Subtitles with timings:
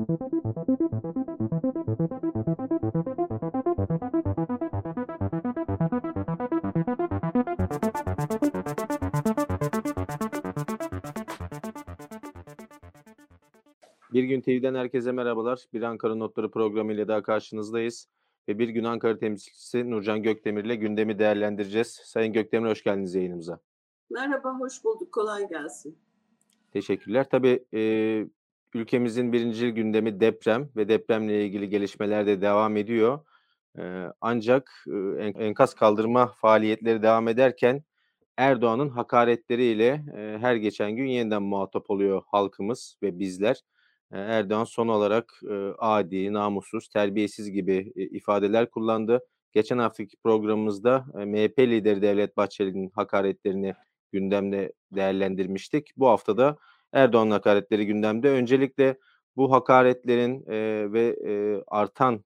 [0.00, 0.06] Bir
[14.24, 15.64] Gün TV'den herkese merhabalar.
[15.72, 18.08] Bir Ankara Notları programıyla daha karşınızdayız.
[18.48, 22.00] Ve Bir Gün Ankara temsilcisi Nurcan Gökdemir ile gündemi değerlendireceğiz.
[22.04, 23.60] Sayın Gökdemir hoş geldiniz yayınımıza.
[24.10, 25.12] Merhaba, hoş bulduk.
[25.12, 25.98] Kolay gelsin.
[26.72, 27.26] Teşekkürler.
[27.30, 27.80] Tabii e,
[28.74, 33.18] ülkemizin birinci gündemi deprem ve depremle ilgili gelişmeler de devam ediyor.
[34.20, 34.84] Ancak
[35.38, 37.82] enkaz kaldırma faaliyetleri devam ederken
[38.36, 40.04] Erdoğan'ın hakaretleriyle
[40.40, 43.60] her geçen gün yeniden muhatap oluyor halkımız ve bizler.
[44.12, 45.40] Erdoğan son olarak
[45.78, 49.20] adi, namussuz, terbiyesiz gibi ifadeler kullandı.
[49.52, 53.74] Geçen haftaki programımızda MHP lideri Devlet Bahçeli'nin hakaretlerini
[54.12, 55.88] gündemde değerlendirmiştik.
[55.96, 56.56] Bu hafta da
[56.92, 58.30] Erdoğan'ın hakaretleri gündemde.
[58.30, 58.98] Öncelikle
[59.36, 60.46] bu hakaretlerin
[60.92, 61.16] ve
[61.66, 62.24] artan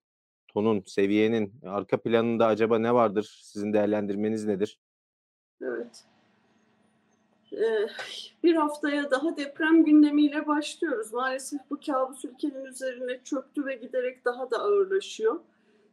[0.48, 3.40] tonun, seviyenin arka planında acaba ne vardır?
[3.42, 4.78] Sizin değerlendirmeniz nedir?
[5.62, 6.04] Evet.
[7.52, 7.86] Ee,
[8.42, 11.12] bir haftaya daha deprem gündemiyle başlıyoruz.
[11.12, 15.40] Maalesef bu kabus ülkenin üzerine çöktü ve giderek daha da ağırlaşıyor.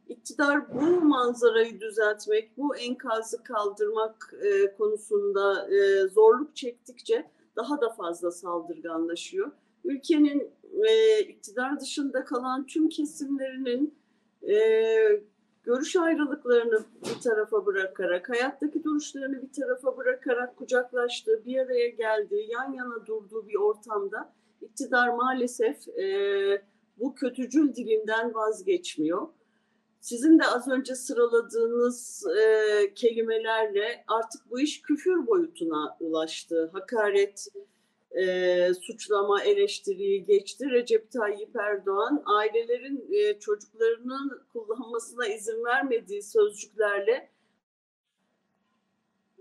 [0.08, 8.30] İktidar bu manzarayı düzeltmek, bu enkazı kaldırmak e, konusunda e, zorluk çektikçe daha da fazla
[8.30, 9.50] saldırganlaşıyor.
[9.84, 10.50] Ülkenin
[10.88, 13.94] e, iktidar dışında kalan tüm kesimlerinin
[15.62, 22.72] görüş ayrılıklarını bir tarafa bırakarak, hayattaki duruşlarını bir tarafa bırakarak kucaklaştığı, bir araya geldiği, yan
[22.72, 26.62] yana durduğu bir ortamda iktidar maalesef e,
[26.98, 29.28] bu kötücül dilinden vazgeçmiyor.
[30.02, 36.70] Sizin de az önce sıraladığınız e, kelimelerle artık bu iş küfür boyutuna ulaştı.
[36.72, 37.46] Hakaret,
[38.10, 40.70] e, suçlama, eleştiriyi geçti.
[40.70, 47.30] Recep Tayyip Erdoğan ailelerin e, çocuklarının kullanmasına izin vermediği sözcüklerle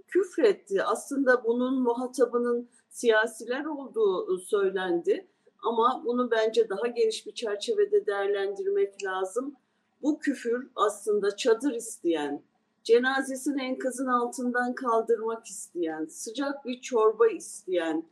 [0.07, 0.83] küfretti.
[0.83, 5.27] Aslında bunun muhatabının siyasiler olduğu söylendi.
[5.63, 9.55] Ama bunu bence daha geniş bir çerçevede değerlendirmek lazım.
[10.03, 12.43] Bu küfür aslında çadır isteyen,
[12.83, 18.05] cenazesini enkazın altından kaldırmak isteyen, sıcak bir çorba isteyen,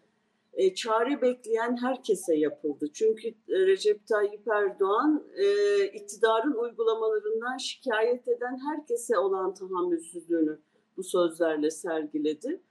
[0.53, 2.87] e, çare bekleyen herkese yapıldı.
[2.93, 10.59] Çünkü e, Recep Tayyip Erdoğan e, iktidarın uygulamalarından şikayet eden herkese olan tahammülsüzlüğünü
[10.97, 12.61] bu sözlerle sergiledi.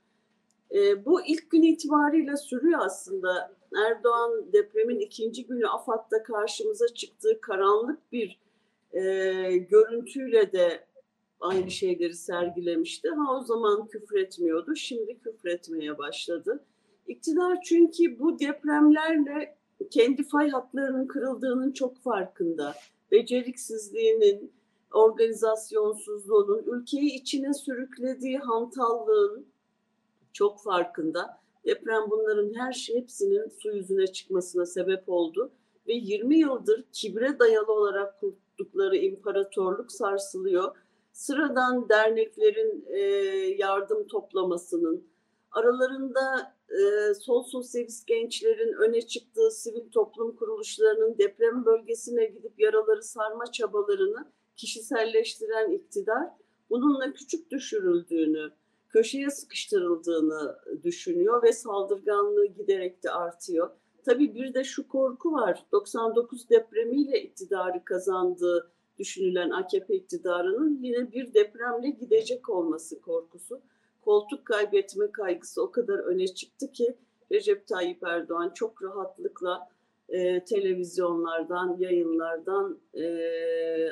[0.71, 3.59] E, bu ilk gün itibariyle sürüyor aslında.
[3.87, 8.39] Erdoğan depremin ikinci günü AFAD'da karşımıza çıktığı karanlık bir
[8.93, 9.01] e,
[9.57, 10.87] görüntüyle de
[11.39, 13.09] aynı şeyleri sergilemişti.
[13.09, 16.63] Ha o zaman küfretmiyordu, şimdi küfretmeye başladı.
[17.07, 19.57] İktidar çünkü bu depremlerle
[19.91, 22.75] kendi fay hatlarının kırıldığının çok farkında.
[23.11, 24.51] Beceriksizliğinin,
[24.93, 29.45] organizasyonsuzluğunun, ülkeyi içine sürüklediği hantallığın
[30.33, 31.39] çok farkında.
[31.65, 35.51] Deprem bunların her şey hepsinin su yüzüne çıkmasına sebep oldu
[35.87, 38.21] ve 20 yıldır kibre dayalı olarak
[38.59, 40.75] kurdukları imparatorluk sarsılıyor.
[41.11, 42.99] Sıradan derneklerin e,
[43.57, 45.07] yardım toplamasının,
[45.51, 53.51] aralarında e, sol sosyalist gençlerin öne çıktığı sivil toplum kuruluşlarının deprem bölgesine gidip yaraları sarma
[53.51, 56.27] çabalarını kişiselleştiren iktidar
[56.69, 58.51] bununla küçük düşürüldüğünü,
[58.89, 63.69] köşeye sıkıştırıldığını düşünüyor ve saldırganlığı giderek de artıyor.
[64.09, 65.65] Tabii bir de şu korku var.
[65.71, 73.61] 99 depremiyle iktidarı kazandığı düşünülen AKP iktidarının yine bir depremle gidecek olması korkusu
[74.01, 76.95] koltuk kaybetme kaygısı o kadar öne çıktı ki
[77.31, 79.69] Recep Tayyip Erdoğan çok rahatlıkla
[80.09, 83.03] e, televizyonlardan, yayınlardan e,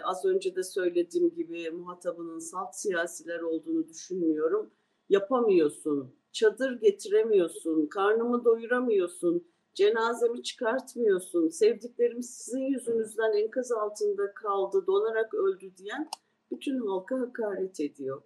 [0.01, 4.69] az önce de söylediğim gibi muhatabının salt siyasiler olduğunu düşünmüyorum.
[5.09, 9.44] Yapamıyorsun, çadır getiremiyorsun, karnımı doyuramıyorsun,
[9.78, 16.09] cenazemi çıkartmıyorsun, sevdiklerim sizin yüzünüzden enkaz altında kaldı, donarak öldü diyen
[16.52, 18.22] bütün halka hakaret ediyor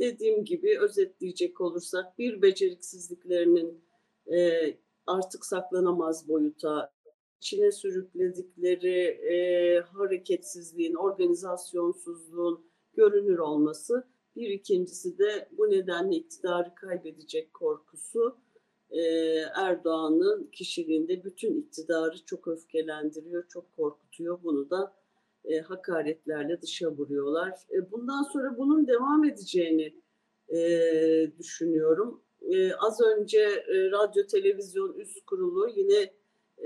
[0.00, 3.84] dediğim gibi özetleyecek olursak bir beceriksizliklerinin
[4.32, 4.50] e,
[5.06, 6.92] artık saklanamaz boyuta,
[7.40, 9.34] içine sürükledikleri e,
[9.80, 14.06] hareketsizliğin, organizasyonsuzluğun görünür olması.
[14.36, 18.36] Bir ikincisi de bu nedenle iktidarı kaybedecek korkusu
[18.90, 19.02] e,
[19.54, 24.38] Erdoğan'ın kişiliğinde bütün iktidarı çok öfkelendiriyor, çok korkutuyor.
[24.44, 24.92] Bunu da
[25.44, 27.58] e, hakaretlerle dışa vuruyorlar.
[27.72, 29.94] E, bundan sonra bunun devam edeceğini
[30.48, 30.60] e,
[31.38, 32.20] düşünüyorum.
[32.42, 36.10] E, az önce e, radyo televizyon üst kurulu yine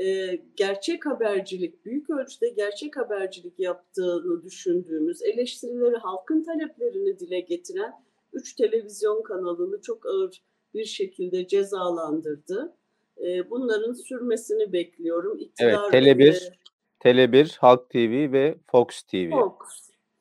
[0.04, 7.92] e, gerçek habercilik, büyük ölçüde gerçek habercilik yaptığını düşündüğümüz, eleştirileri, halkın taleplerini dile getiren
[8.32, 10.42] üç televizyon kanalını çok ağır
[10.74, 12.76] bir şekilde cezalandırdı.
[13.22, 15.38] E, bunların sürmesini bekliyorum.
[15.38, 16.52] İktidar evet, Tele1,
[17.00, 19.30] Tele1, Halk TV ve Fox TV.
[19.30, 19.54] Fox,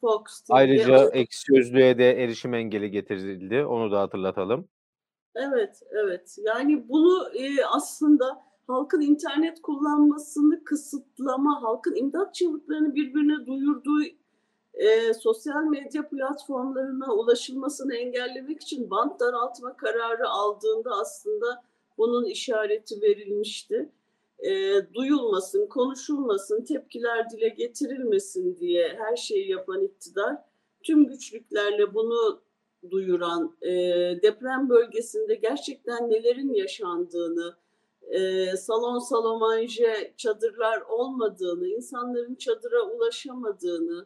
[0.02, 0.54] Fox TV.
[0.54, 3.66] Ayrıca ekşi sözlüğe de erişim engeli getirildi.
[3.66, 4.68] Onu da hatırlatalım.
[5.36, 6.38] Evet, evet.
[6.46, 14.04] Yani bunu e, aslında halkın internet kullanmasını kısıtlama, halkın imdat çığlıklarını birbirine duyurduğu
[14.74, 21.64] e, sosyal medya platformlarına ulaşılmasını engellemek için bant daraltma kararı aldığında aslında
[21.98, 23.90] bunun işareti verilmişti.
[24.40, 30.38] E, duyulmasın, konuşulmasın, tepkiler dile getirilmesin diye her şeyi yapan iktidar
[30.84, 32.42] tüm güçlüklerle bunu
[32.92, 33.72] duyuran, e,
[34.22, 37.56] deprem bölgesinde gerçekten nelerin yaşandığını,
[38.02, 44.06] e, salon salomanje çadırlar olmadığını, insanların çadıra ulaşamadığını,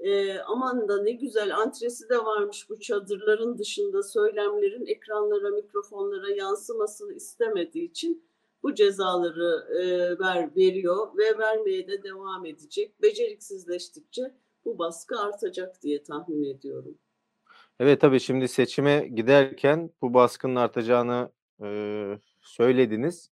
[0.00, 7.14] e, aman da ne güzel antresi de varmış bu çadırların dışında söylemlerin ekranlara, mikrofonlara yansımasını
[7.14, 8.24] istemediği için
[8.62, 13.02] bu cezaları e, ver veriyor ve vermeye de devam edecek.
[13.02, 16.98] Beceriksizleştikçe bu baskı artacak diye tahmin ediyorum.
[17.80, 21.30] Evet tabii şimdi seçime giderken bu baskının artacağını
[21.62, 21.68] e,
[22.42, 23.30] söylediniz.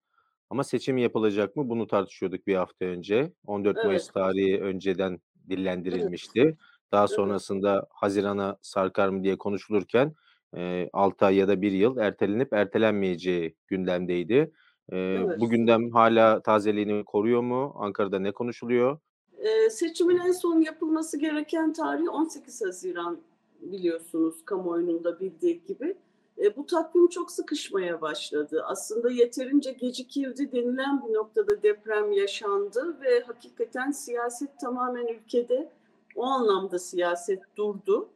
[0.50, 1.68] Ama seçim yapılacak mı?
[1.68, 3.32] Bunu tartışıyorduk bir hafta önce.
[3.46, 3.86] 14 evet.
[3.86, 6.40] Mayıs tarihi önceden dillendirilmişti.
[6.40, 6.56] Evet.
[6.92, 7.86] Daha sonrasında.
[7.90, 10.14] Haziran'a sarkar mı diye konuşulurken
[10.56, 14.52] e, 6 ay ya da 1 yıl ertelenip ertelenmeyeceği gündemdeydi.
[14.92, 15.40] E, evet.
[15.40, 17.74] Bu gündem hala tazeliğini koruyor mu?
[17.76, 18.98] Ankara'da ne konuşuluyor?
[19.38, 23.18] E, seçimin en son yapılması gereken tarih 18 Haziran
[23.60, 25.96] biliyorsunuz kamuoyunun da bildiği gibi.
[26.42, 28.62] E, bu takvim çok sıkışmaya başladı.
[28.66, 35.70] Aslında yeterince gecikildi denilen bir noktada deprem yaşandı ve hakikaten siyaset tamamen ülkede
[36.16, 38.08] o anlamda siyaset durdu.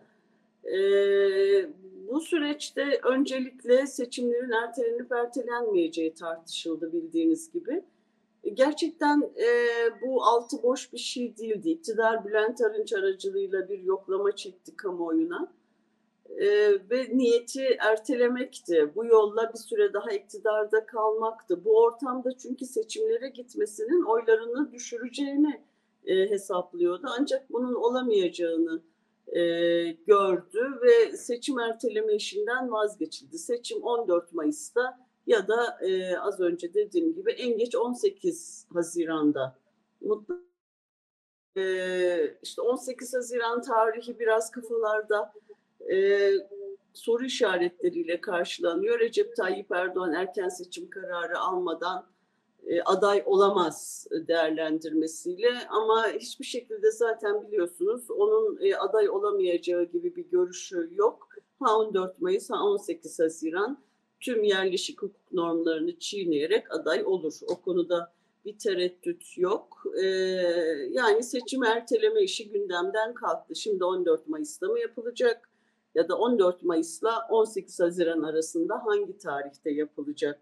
[0.65, 0.77] E,
[2.09, 7.83] bu süreçte öncelikle seçimlerin ertelenip ertelenmeyeceği tartışıldı bildiğiniz gibi.
[8.45, 9.49] E, gerçekten e,
[10.03, 11.71] bu altı boş bir şey değildi.
[11.71, 15.53] İktidar Bülent Arınç aracılığıyla bir yoklama çekti kamuoyuna
[16.39, 16.47] e,
[16.91, 18.93] ve niyeti ertelemekti.
[18.95, 21.65] Bu yolla bir süre daha iktidarda kalmaktı.
[21.65, 25.63] Bu ortamda çünkü seçimlere gitmesinin oylarını düşüreceğini
[26.05, 27.07] e, hesaplıyordu.
[27.19, 28.83] Ancak bunun olamayacağını
[29.33, 29.41] e,
[29.91, 33.39] gördü ve seçim erteleme işinden vazgeçildi.
[33.39, 39.57] Seçim 14 Mayıs'ta ya da e, az önce dediğim gibi en geç 18 Haziran'da.
[40.01, 40.43] Mutlu
[41.57, 45.33] e, işte 18 Haziran tarihi biraz kafalarda
[45.93, 46.31] e,
[46.95, 49.01] soru işaretleriyle karşılanıyor.
[49.01, 52.07] Recep Tayyip Erdoğan erken seçim kararı almadan
[52.67, 60.25] e, aday olamaz değerlendirmesiyle ama hiçbir şekilde zaten biliyorsunuz onun e, aday olamayacağı gibi bir
[60.25, 61.29] görüşü yok.
[61.61, 63.79] Ha 14 Mayıs ha 18 Haziran
[64.21, 67.35] tüm yerleşik hukuk normlarını çiğneyerek aday olur.
[67.49, 68.13] O konuda
[68.45, 69.85] bir tereddüt yok.
[70.03, 70.07] Ee,
[70.91, 73.57] yani seçim erteleme işi gündemden kalktı.
[73.57, 75.49] Şimdi 14 Mayıs'ta mı yapılacak?
[75.95, 80.41] Ya da 14 Mayıs'la 18 Haziran arasında hangi tarihte yapılacak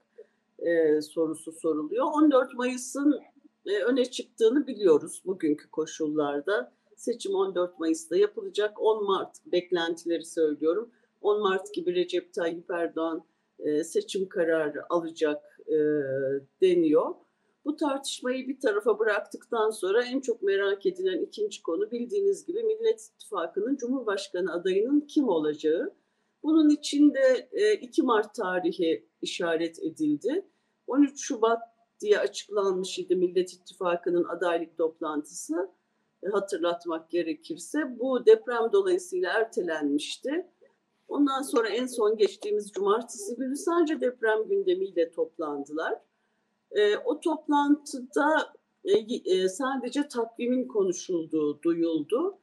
[0.58, 2.06] e, sorusu soruluyor.
[2.14, 3.20] 14 Mayıs'ın
[3.67, 6.73] e, öne çıktığını biliyoruz bugünkü koşullarda.
[6.97, 8.81] Seçim 14 Mayıs'ta yapılacak.
[8.81, 10.91] 10 Mart beklentileri söylüyorum.
[11.20, 13.24] 10 Mart gibi Recep Tayyip Erdoğan
[13.58, 15.77] e, seçim kararı alacak e,
[16.63, 17.15] deniyor.
[17.64, 23.00] Bu tartışmayı bir tarafa bıraktıktan sonra en çok merak edilen ikinci konu bildiğiniz gibi Millet
[23.00, 25.94] İttifakı'nın Cumhurbaşkanı adayının kim olacağı.
[26.43, 27.48] Bunun için de
[27.81, 30.46] 2 Mart tarihi işaret edildi.
[30.86, 31.60] 13 Şubat
[32.00, 35.70] diye açıklanmış idi Millet İttifakı'nın adaylık toplantısı.
[36.32, 40.46] Hatırlatmak gerekirse bu deprem dolayısıyla ertelenmişti.
[41.08, 45.94] Ondan sonra en son geçtiğimiz cumartesi günü sadece deprem gündemiyle toplandılar.
[46.72, 48.53] E, o toplantıda
[48.84, 48.93] e,
[49.34, 52.39] e, sadece takvimin konuşulduğu duyuldu.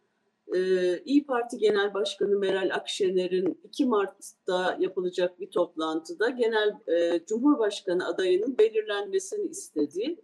[0.56, 0.60] E,
[1.06, 8.58] İyi Parti Genel Başkanı Meral Akşener'in 2 Mart'ta yapılacak bir toplantıda genel e, Cumhurbaşkanı adayının
[8.58, 10.22] belirlenmesini istediği,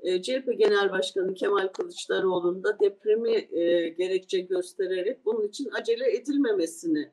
[0.00, 7.10] e, CHP Genel Başkanı Kemal Kılıçdaroğlu'nun da depremi e, gerekçe göstererek bunun için acele edilmemesini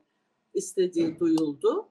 [0.54, 1.88] istediği duyuldu.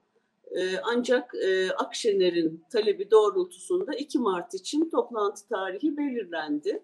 [0.54, 6.82] Ee, ancak e, Akşener'in talebi doğrultusunda 2 Mart için toplantı tarihi belirlendi.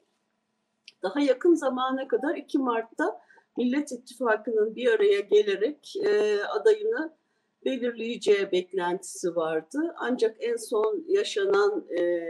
[1.02, 3.20] Daha yakın zamana kadar 2 Mart'ta
[3.56, 7.16] Millet İttifakı'nın bir araya gelerek e, adayını
[7.64, 9.94] belirleyeceği beklentisi vardı.
[9.96, 12.22] Ancak en son yaşanan e,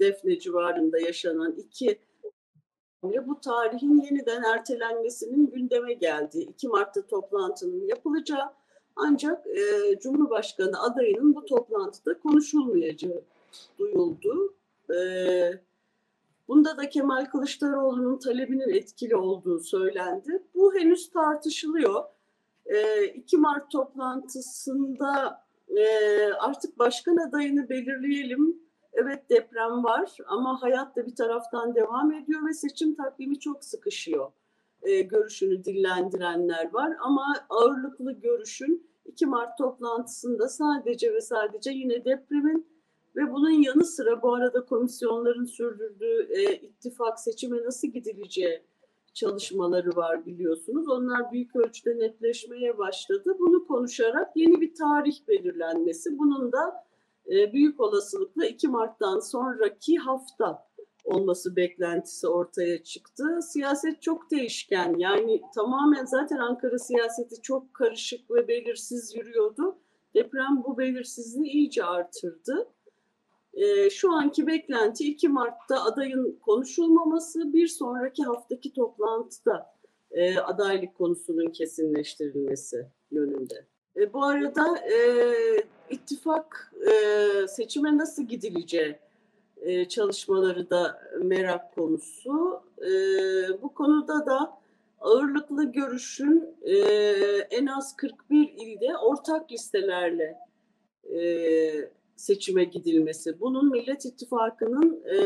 [0.00, 2.00] Defne civarında yaşanan iki
[3.02, 8.52] bu tarihin yeniden ertelenmesinin gündeme geldiği 2 Mart'ta toplantının yapılacağı
[8.96, 13.22] ancak e, Cumhurbaşkanı adayının bu toplantıda konuşulmayacağı
[13.78, 14.54] duyuldu.
[14.94, 14.98] E,
[16.48, 20.42] bunda da Kemal Kılıçdaroğlu'nun talebinin etkili olduğu söylendi.
[20.54, 22.04] Bu henüz tartışılıyor.
[22.66, 25.44] E, 2 Mart toplantısında
[25.76, 25.86] e,
[26.32, 32.54] artık başkan adayını belirleyelim Evet deprem var ama hayat da bir taraftan devam ediyor ve
[32.54, 34.32] seçim takvimi çok sıkışıyor.
[34.86, 42.66] Ee, görüşünü dillendirenler var ama ağırlıklı görüşün 2 Mart toplantısında sadece ve sadece yine depremin
[43.16, 48.62] ve bunun yanı sıra bu arada komisyonların sürdürdüğü e, ittifak seçime nasıl gidileceği
[49.14, 50.88] çalışmaları var biliyorsunuz.
[50.88, 53.36] Onlar büyük ölçüde netleşmeye başladı.
[53.38, 56.18] Bunu konuşarak yeni bir tarih belirlenmesi.
[56.18, 56.84] Bunun da
[57.30, 60.65] e, büyük olasılıkla 2 Mart'tan sonraki hafta
[61.06, 63.24] olması beklentisi ortaya çıktı.
[63.42, 64.94] Siyaset çok değişken.
[64.98, 69.78] Yani tamamen zaten Ankara siyaseti çok karışık ve belirsiz yürüyordu.
[70.14, 72.68] Deprem bu belirsizliği iyice artırdı.
[73.54, 79.76] E, şu anki beklenti 2 Mart'ta adayın konuşulmaması, bir sonraki haftaki toplantıda
[80.10, 83.66] e, adaylık konusunun kesinleştirilmesi yönünde.
[83.96, 84.96] E, bu arada e,
[85.90, 88.98] ittifak e, seçime nasıl gidileceği
[89.60, 92.62] e, çalışmaları da merak konusu.
[92.78, 92.92] E,
[93.62, 94.58] bu konuda da
[95.00, 96.76] ağırlıklı görüşün e,
[97.50, 100.38] en az 41 ilde ortak listelerle
[101.14, 101.20] e,
[102.16, 103.40] seçime gidilmesi.
[103.40, 105.16] Bunun Millet İttifakı'nın e,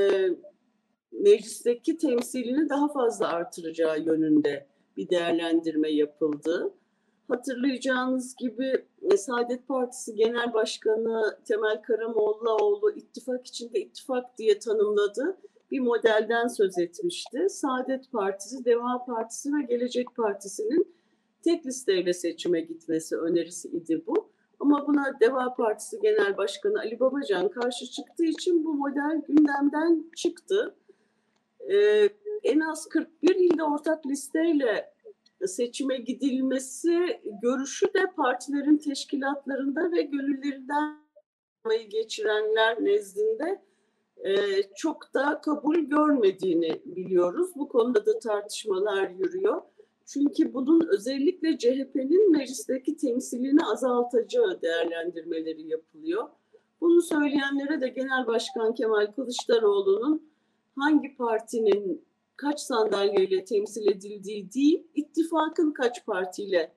[1.12, 6.74] meclisteki temsilini daha fazla artıracağı yönünde bir değerlendirme yapıldı.
[7.30, 15.36] Hatırlayacağınız gibi e, Saadet Partisi Genel Başkanı Temel Karamollaoğlu ittifak içinde ittifak diye tanımladı.
[15.70, 17.46] Bir modelden söz etmişti.
[17.48, 20.94] Saadet Partisi, Deva Partisi ve Gelecek Partisi'nin
[21.42, 24.30] tek listeyle seçime gitmesi önerisi idi bu.
[24.60, 30.74] Ama buna Deva Partisi Genel Başkanı Ali Babacan karşı çıktığı için bu model gündemden çıktı.
[31.72, 32.08] Ee,
[32.42, 34.92] en az 41 ilde ortak listeyle
[35.46, 41.00] seçime gidilmesi görüşü de partilerin teşkilatlarında ve gönüllerinden
[41.90, 43.62] geçirenler nezdinde
[44.24, 47.50] e, çok da kabul görmediğini biliyoruz.
[47.56, 49.62] Bu konuda da tartışmalar yürüyor.
[50.06, 56.28] Çünkü bunun özellikle CHP'nin meclisteki temsilini azaltacağı değerlendirmeleri yapılıyor.
[56.80, 60.30] Bunu söyleyenlere de Genel Başkan Kemal Kılıçdaroğlu'nun
[60.76, 62.04] hangi partinin
[62.40, 66.72] kaç sandalyeyle temsil edildiği değil, ittifakın kaç partiyle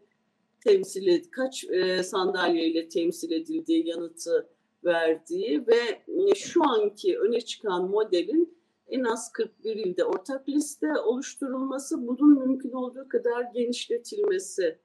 [0.64, 4.50] temsil ed kaç e, sandalyeyle temsil edildiği yanıtı
[4.84, 12.08] verdiği ve e, şu anki öne çıkan modelin en az 41 ilde ortak liste oluşturulması,
[12.08, 14.78] bunun mümkün olduğu kadar genişletilmesi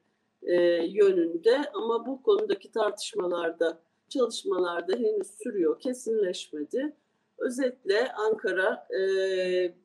[0.43, 0.55] e,
[0.85, 6.95] yönünde ama bu konudaki tartışmalarda, çalışmalarda henüz sürüyor, kesinleşmedi.
[7.37, 9.01] Özetle Ankara e,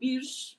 [0.00, 0.58] bir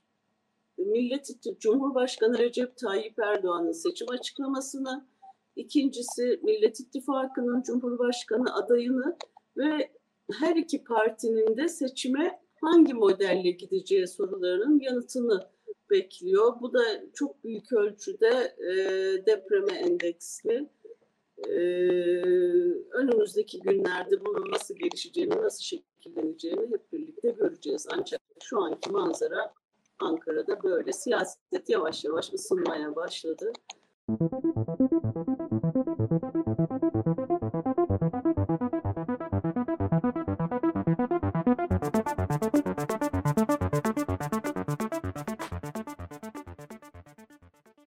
[0.77, 1.29] Millet
[1.60, 5.08] Cumhurbaşkanı Recep Tayyip Erdoğan'ın seçim açıklamasını,
[5.55, 9.17] ikincisi Millet İttifakı'nın Cumhurbaşkanı adayını
[9.58, 9.91] ve
[10.32, 15.48] her iki partinin de seçime hangi modelle gideceği sorularının yanıtını
[15.89, 16.53] bekliyor.
[16.62, 18.75] Bu da çok büyük ölçüde e,
[19.25, 20.70] depreme endeksli.
[21.50, 21.60] E,
[22.91, 27.88] önümüzdeki günlerde bunun nasıl gelişeceğini, nasıl şekilleneceğini hep birlikte göreceğiz.
[27.91, 29.53] Ancak şu anki manzara
[29.99, 33.53] Ankara'da böyle siyaset yavaş yavaş ısınmaya başladı.